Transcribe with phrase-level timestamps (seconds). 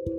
[0.00, 0.16] Hai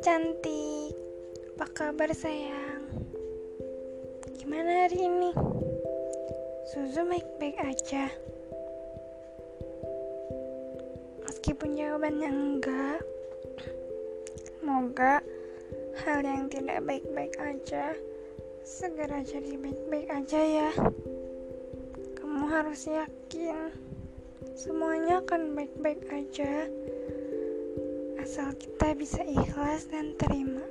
[0.00, 0.96] cantik,
[1.52, 2.88] apa kabar sayang?
[4.40, 5.36] Gimana hari ini?
[6.72, 8.08] Suzu baik-baik aja?
[11.28, 13.04] Meskipun jawabannya enggak,
[14.32, 15.20] semoga
[16.08, 17.92] hal yang tidak baik-baik aja
[18.64, 20.72] segera jadi baik-baik aja ya.
[22.16, 23.89] Kamu harus yakin
[24.58, 26.66] semuanya akan baik-baik aja.
[28.18, 30.62] Asal kita bisa ikhlas dan terima.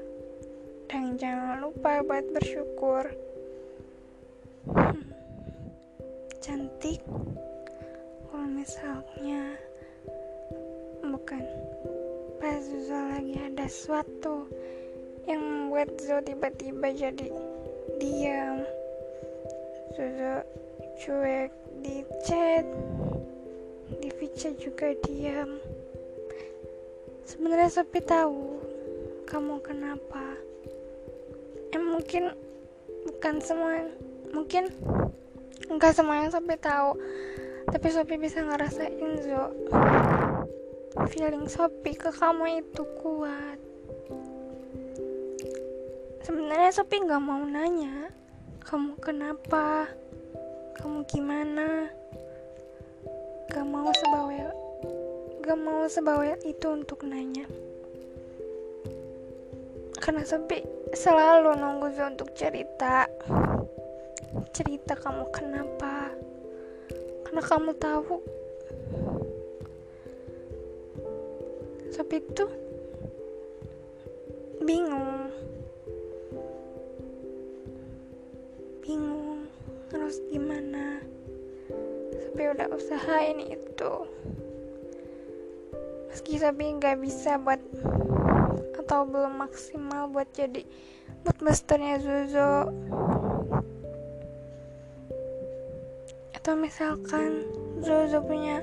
[0.89, 3.07] Dan jangan lupa buat bersyukur.
[6.43, 7.01] Cantik.
[8.29, 9.55] Kalau misalnya
[11.03, 11.43] bukan
[12.39, 14.47] pas Zo lagi ada sesuatu
[15.27, 17.27] yang membuat Zo tiba-tiba jadi
[17.99, 18.63] diam.
[19.95, 20.43] Zo
[20.99, 22.67] cuek di chat
[24.29, 25.57] di Vica juga diam.
[27.25, 28.61] Sebenarnya Sophie tahu
[29.25, 30.37] kamu kenapa.
[31.73, 32.33] Eh mungkin
[33.09, 33.89] bukan semua
[34.29, 34.69] mungkin
[35.69, 36.97] enggak semua yang Sophie tahu
[37.69, 39.53] tapi Sophie bisa ngerasain Zo
[41.09, 43.57] feeling Sophie ke kamu itu kuat.
[46.21, 48.13] Sebenarnya Sophie nggak mau nanya
[48.61, 49.89] kamu kenapa?
[50.77, 51.98] Kamu gimana
[53.49, 54.49] gak mau sebawel
[55.49, 57.49] gak mau sebawel itu untuk nanya.
[59.97, 60.61] Karena sepi
[60.93, 63.09] selalu nunggu Zo untuk cerita.
[64.53, 66.13] Cerita kamu kenapa?
[67.25, 68.21] Karena kamu tahu.
[71.97, 72.45] Sopi itu
[74.61, 75.33] bingung.
[78.85, 79.49] Bingung
[79.89, 81.01] harus gimana
[82.29, 83.93] Sopi udah usahain itu.
[86.13, 87.57] Meski tapi nggak bisa buat
[88.77, 90.61] atau belum maksimal buat jadi
[91.25, 92.69] mood boosternya Zuzo
[96.37, 97.49] atau misalkan
[97.81, 98.61] Zuzo punya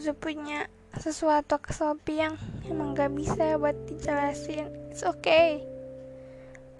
[0.00, 1.76] Zuzo punya sesuatu ke
[2.16, 2.40] yang
[2.72, 5.60] emang gak bisa buat dijelasin it's okay.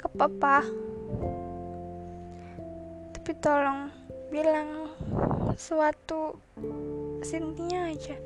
[0.00, 0.65] Ke papa
[3.12, 3.96] tapi tolong
[4.36, 4.92] bilang
[5.56, 6.36] sesuatu
[7.24, 8.20] sintinya aja.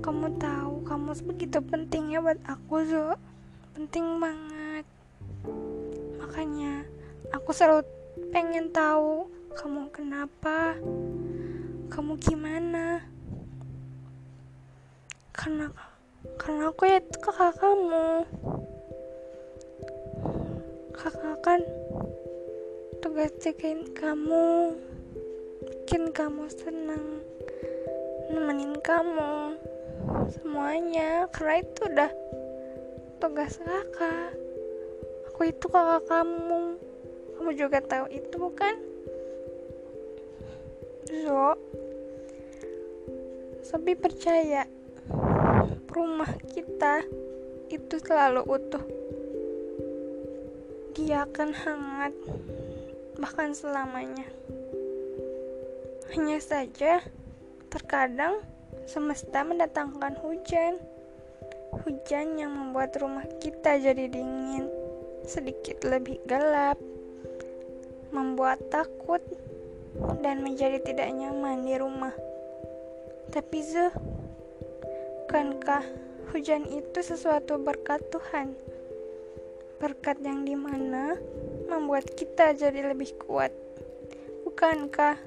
[0.00, 3.20] Kamu tahu kamu begitu pentingnya buat aku Zo.
[3.76, 4.88] Penting banget.
[6.16, 6.88] Makanya
[7.36, 7.84] aku selalu
[8.32, 10.72] pengen tahu kamu kenapa
[11.92, 13.04] kamu gimana.
[15.36, 15.68] Karena
[16.40, 18.24] karena aku ya kakak kamu.
[20.96, 21.60] Kakak kan
[23.08, 24.76] tugas jagain kamu.
[25.64, 27.24] Bikin kamu senang
[28.28, 29.56] nemenin kamu
[30.28, 31.24] semuanya.
[31.32, 32.12] Karena itu udah
[33.16, 34.36] tugas kakak
[35.24, 36.76] aku itu kakak kamu.
[37.40, 38.76] Kamu juga tahu itu bukan?
[41.08, 41.56] Zo
[43.64, 44.68] Sobi percaya
[45.88, 47.08] rumah kita
[47.72, 48.84] itu selalu utuh.
[50.92, 52.12] Dia akan hangat
[53.18, 54.24] bahkan selamanya
[56.16, 57.04] hanya saja,
[57.68, 58.40] terkadang
[58.88, 60.80] semesta mendatangkan hujan.
[61.84, 64.72] Hujan yang membuat rumah kita jadi dingin,
[65.28, 66.80] sedikit lebih gelap,
[68.08, 69.20] membuat takut,
[70.24, 72.16] dan menjadi tidak nyaman di rumah.
[73.28, 73.92] Tapi Zo,
[75.28, 75.84] bukankah
[76.32, 78.56] hujan itu sesuatu berkat Tuhan?
[79.76, 81.20] Berkat yang di mana
[81.68, 83.52] membuat kita jadi lebih kuat.
[84.48, 85.20] Bukankah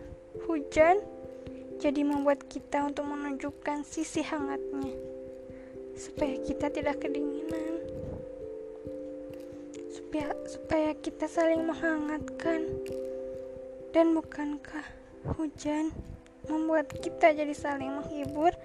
[0.49, 0.97] Hujan
[1.81, 4.93] jadi membuat kita untuk menunjukkan sisi hangatnya,
[5.97, 7.81] supaya kita tidak kedinginan,
[9.89, 12.69] supaya, supaya kita saling menghangatkan.
[13.91, 14.87] Dan bukankah
[15.35, 15.91] hujan
[16.47, 18.55] membuat kita jadi saling menghibur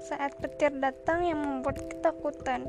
[0.00, 2.64] saat petir datang yang membuat ketakutan?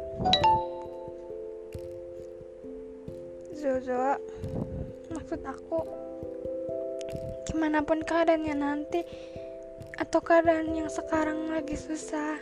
[3.54, 4.18] Zozo,
[5.14, 5.80] maksud aku
[7.50, 9.06] gimana pun keadaannya nanti
[10.02, 12.42] atau keadaan yang sekarang lagi susah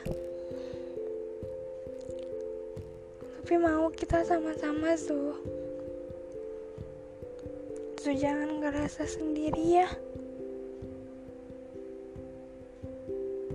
[3.51, 5.35] tapi mau kita sama-sama Zu.
[7.99, 9.91] Zu jangan ngerasa sendiri ya.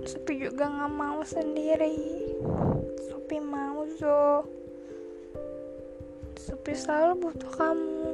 [0.05, 2.29] Sopi juga gak mau sendiri.
[3.09, 4.45] Sopi mau Zo
[6.47, 8.07] Sopi selalu butuh kamu.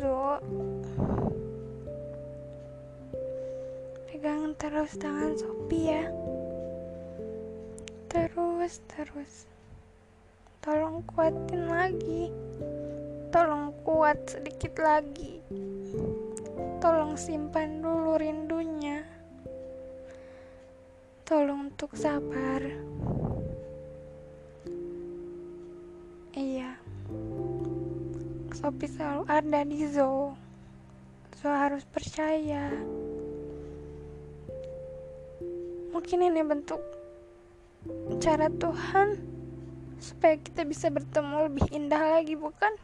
[0.00, 0.40] Zo.
[4.08, 6.08] Pegang terus tangan Sopi ya.
[8.08, 9.44] Terus terus.
[10.64, 12.32] Tolong kuatin lagi.
[13.28, 15.44] Tolong kuat sedikit lagi.
[16.80, 19.04] Tolong simpan dulu rindunya.
[21.28, 22.64] Tolong untuk sabar
[26.38, 26.70] iya.
[28.54, 30.38] Sopi selalu ada di Zo
[31.38, 32.70] Zo harus percaya.
[35.90, 36.82] Mungkin ini bentuk
[38.22, 39.18] cara Tuhan
[39.98, 42.74] supaya kita bisa bertemu lebih indah lagi bukan?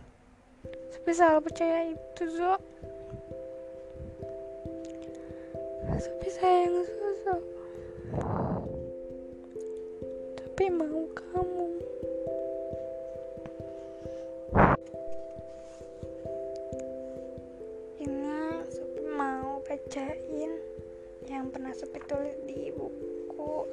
[0.94, 2.54] Sopi selalu percaya itu Zo.
[5.98, 6.78] Sopi sayang
[7.26, 7.34] Zo.
[10.38, 11.66] Tapi mau kamu
[22.06, 23.66] tulis di buku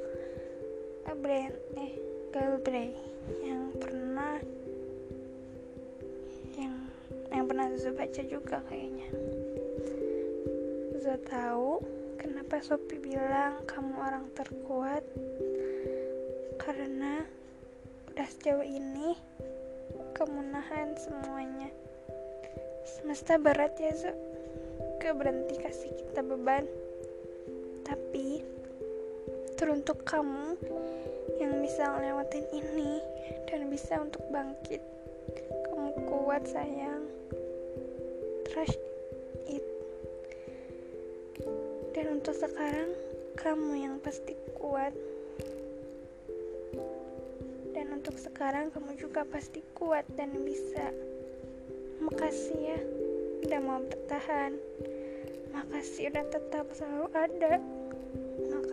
[1.22, 1.94] Brand eh
[2.34, 2.98] Galbraith
[3.46, 4.42] yang pernah
[6.58, 6.74] yang
[7.30, 9.06] yang pernah Zo baca juga kayaknya.
[10.98, 11.78] Zo tahu
[12.18, 15.06] kenapa Sopi bilang kamu orang terkuat?
[16.58, 17.22] Karena
[18.10, 19.14] udah sejauh ini
[20.18, 21.70] kamu nahan semuanya.
[22.82, 24.12] Semesta berat ya Zo
[24.98, 26.66] gak berhenti kasih kita beban
[27.92, 28.40] tapi
[29.60, 30.56] teruntuk kamu
[31.44, 33.04] yang bisa ngelewatin ini
[33.52, 34.80] dan bisa untuk bangkit
[35.68, 37.04] kamu kuat sayang.
[38.48, 38.80] Trust
[39.50, 39.66] it.
[41.92, 42.96] Dan untuk sekarang
[43.36, 44.96] kamu yang pasti kuat.
[47.76, 50.96] Dan untuk sekarang kamu juga pasti kuat dan bisa.
[52.00, 52.80] Makasih ya
[53.48, 54.56] udah mau bertahan.
[55.52, 57.60] Makasih udah tetap selalu ada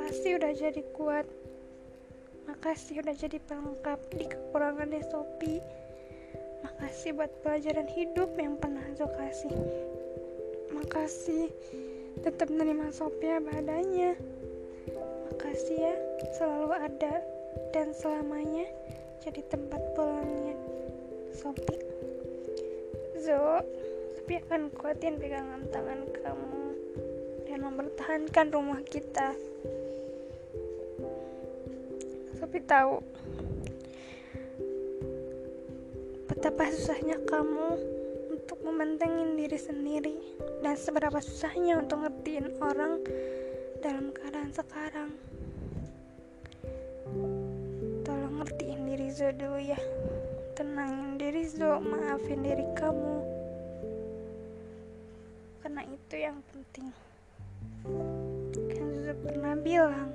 [0.08, 1.28] makasih udah jadi kuat.
[2.48, 5.60] Makasih udah jadi pelengkap di kekurangannya Sopi
[6.64, 9.52] makasih buat pelajaran hidup yang pernah Zo kasih.
[10.72, 11.52] Makasih
[12.24, 14.16] tetap menerima Sopi apa adanya
[15.28, 15.94] makasih ya
[16.40, 17.20] selalu ada
[17.76, 18.64] dan selamanya
[19.20, 20.56] jadi tempat pulangnya
[21.36, 21.76] Sopi
[23.20, 23.60] Zo
[24.16, 26.64] tapi akan kuatin pegangan tangan kamu
[27.44, 29.36] dan mempertahankan rumah kita.
[32.48, 33.04] Tapi tahu
[36.32, 37.76] betapa susahnya kamu
[38.32, 40.16] untuk mementengin diri sendiri
[40.64, 43.04] dan seberapa susahnya untuk ngertiin orang
[43.84, 45.12] dalam keadaan sekarang.
[48.08, 49.76] Tolong ngertiin diri Zo dulu ya.
[50.56, 53.28] Tenangin diri Zo, maafin diri kamu
[55.60, 56.88] karena itu yang penting
[58.72, 60.08] kan sudah pernah bilang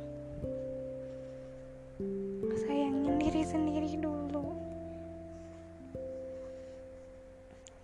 [3.43, 4.55] diri sendiri dulu.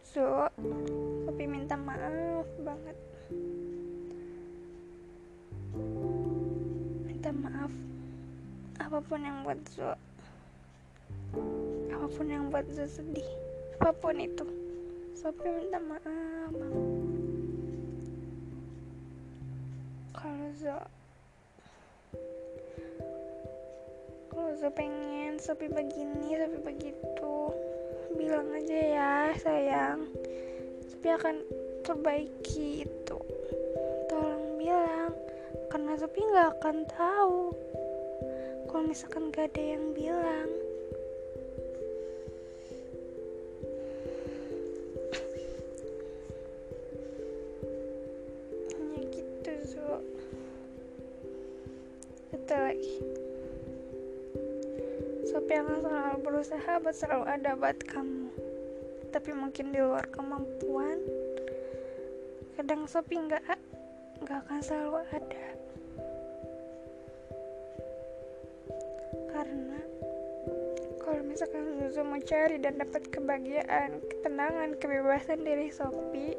[0.08, 0.48] So
[1.28, 2.96] tapi minta maaf banget.
[7.04, 7.76] Minta maaf
[8.80, 9.92] apa pun yang buat Zo.
[11.92, 13.28] Apa pun yang buat Zo sedih.
[13.84, 14.48] Apa pun itu.
[15.12, 16.56] Sopi minta maaf
[20.16, 20.80] kalau Zo
[24.60, 27.36] Zo pengen Sopi begini Sopi begitu.
[28.12, 30.12] Bilang aja ya sayang.
[30.84, 31.36] Sopi akan
[31.88, 33.18] perbaiki itu.
[34.12, 35.16] Tolong bilang
[35.72, 37.56] karena Sopi nggak akan tahu.
[38.68, 40.69] Kalau misalkan gak ada yang bilang
[56.58, 58.34] buat selalu ada buat kamu.
[59.14, 60.98] Tapi mungkin di luar kemampuan
[62.58, 63.46] kadang Sopi nggak
[64.26, 65.46] nggak akan selalu ada.
[69.30, 69.80] Karena
[71.06, 76.34] kalau misalkan Zuzu mau cari dan dapat kebahagiaan ketenangan kebebasan dari Sopi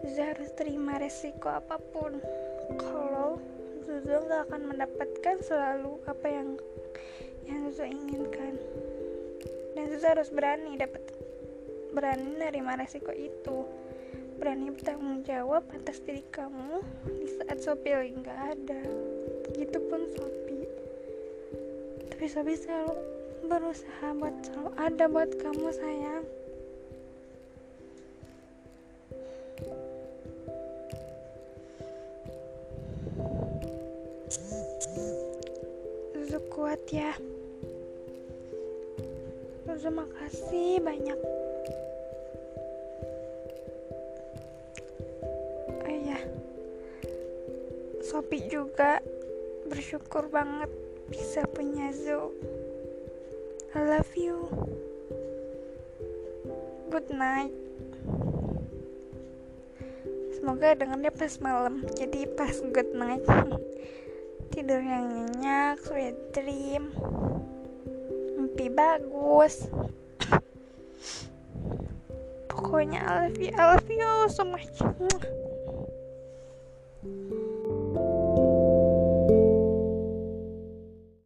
[0.00, 2.16] Zuzu harus terima resiko apa pun.
[2.80, 3.36] Kalau
[3.84, 6.56] Zuzo nggak akan mendapatkan selalu apa yang
[7.50, 8.54] yang susah inginkan.
[9.74, 11.02] Dan susah harus berani dapat
[11.90, 13.66] berani menerima resiko itu.
[14.38, 16.80] Berani bertanggung jawab atas diri kamu
[17.18, 18.82] di saat Sophie nggak ada.
[19.58, 20.40] Gitu pun Sophie
[22.20, 23.00] tapi Sophie selalu
[23.48, 26.24] berusaha buat selalu ada buat kamu sayang.
[36.50, 37.16] Kuat ya
[39.90, 41.18] terima kasih banyak.
[45.66, 46.22] Oh iya.
[47.98, 49.02] Sopi juga
[49.66, 50.70] bersyukur banget
[51.10, 52.30] bisa punya Zo
[53.74, 54.46] I love you.
[56.94, 57.50] Good night.
[60.38, 63.26] Semoga dengarnya pas malam jadi pas good night.
[64.54, 66.94] Tidur yang nyenyak sweet dream
[68.50, 69.70] mimpi bagus.
[72.50, 74.66] Pokoknya I love you I love you so much